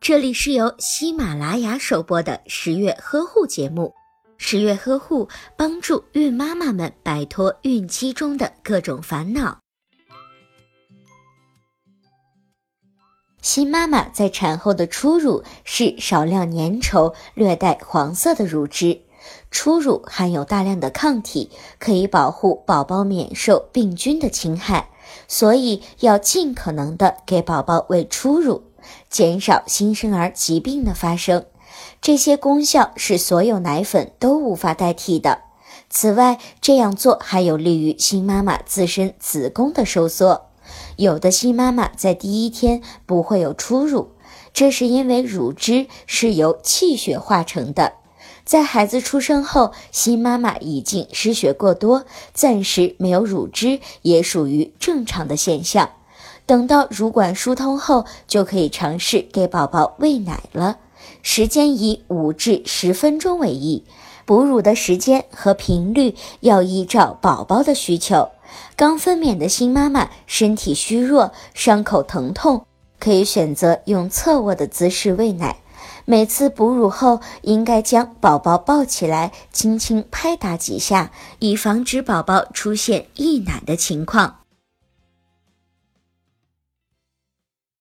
[0.00, 3.94] 这里是由喜马拉雅首播的十月呵护节目。
[4.36, 9.58] 十月呵护帮助孕妈妈们摆脱孕期中的各种烦恼。
[13.40, 19.00] 新妈妈在产后的初乳是少量粘稠、略带黄色的乳汁。
[19.50, 24.90] 初乳含有大量的抗体，可以保护宝宝免受病菌的侵害，
[25.28, 28.62] 所以要尽可能的给宝宝喂初乳，
[29.10, 31.46] 减少新生儿疾病的发生。
[32.00, 35.40] 这些功效是所有奶粉都无法代替的。
[35.90, 40.46] 此外，这样做还有利于新妈妈自身子宫的收缩。
[40.96, 44.12] 有的新妈妈在第一天不会有初乳，
[44.52, 47.94] 这是因为乳汁是由气血化成的。
[48.44, 55.90] 在孩子出生后，新妈妈已经失血过多，暂时没有乳汁也属于正常的现象。
[56.46, 60.78] 等到乳管疏通后，就可以尝试给宝宝喂奶了。
[61.22, 63.84] 时间以五至十分钟为宜，
[64.26, 68.28] 哺乳的时间和频率要依照宝宝的需求。
[68.76, 72.66] 刚分娩的新妈妈身体虚弱，伤口疼痛，
[73.00, 75.56] 可以选择用侧卧的姿势喂奶。
[76.04, 84.43] 每次哺乳后，应该将宝宝抱起来，轻轻拍打几下，以防止宝宝出现溢奶的情况。